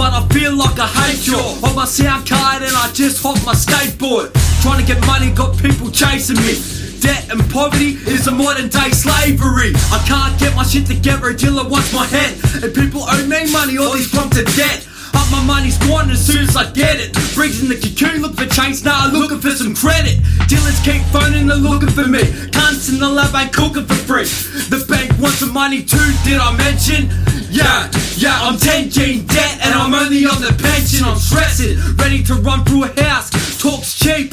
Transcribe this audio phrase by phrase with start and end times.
[0.00, 1.36] but I feel like I hate you.
[1.36, 4.32] On my sound card and I just hop my skateboard.
[4.64, 6.56] Trying to get money, got people chasing me.
[7.04, 9.76] Debt and poverty is a modern day slavery.
[9.92, 12.32] I can't get my shit together, a dealer wants my head.
[12.64, 14.88] And people owe me money, all these from to debt.
[15.12, 17.12] Up my money's gone as soon as I get it.
[17.36, 20.16] Briggs in the cocoon, look for change, now I'm looking for some credit.
[20.48, 22.24] Dealers keep phoning, they're looking for me.
[22.56, 24.24] Cunts in the lab ain't cooking for free.
[24.72, 27.12] The bank wants some money too, did I mention?
[27.50, 29.59] Yeah, yeah, I'm 10G in debt
[29.90, 31.02] I'm only on the pension.
[31.02, 33.26] I'm stressing, ready to run through a house.
[33.58, 34.30] Talks cheap.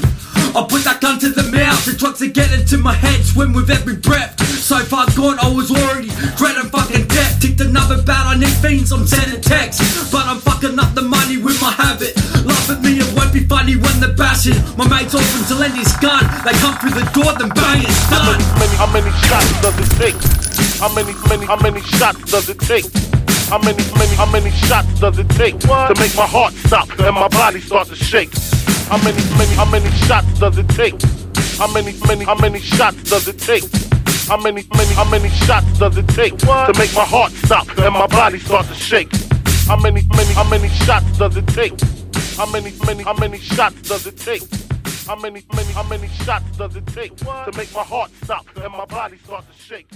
[0.54, 1.82] I put that gun to the mouth.
[1.82, 4.38] The drugs are getting to my head, swim with every breath.
[4.62, 7.42] So far gone, I was already dreading fucking death.
[7.42, 9.82] Ticked another bout, I need fiends, I'm sending texts.
[10.14, 12.14] But I'm fucking up the money with my habit.
[12.46, 14.62] Laugh at me, it won't be funny when they're bashing.
[14.78, 16.22] My mate's offering to lend his gun.
[16.46, 18.38] They come through the door, then bang, it's done.
[18.38, 20.22] how many, how many shots does it take?
[20.78, 23.07] How many, many, how many shots does it take?
[23.50, 27.16] How many, many, how many shots does it take to make my heart stop and
[27.16, 28.30] my body start to shake?
[28.90, 31.02] How many, many, how many shots does it take?
[31.58, 33.64] How many, many, how many shots does it take?
[34.28, 37.94] How many, many, how many shots does it take to make my heart stop and
[37.94, 39.16] my body start to shake?
[39.66, 41.80] How many, many, how many shots does it take?
[42.36, 44.44] How many, many, how many shots does it take?
[45.06, 48.74] How many, many, how many shots does it take to make my heart stop and
[48.74, 49.88] my body start to shake?